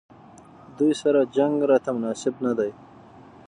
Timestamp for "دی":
2.57-2.71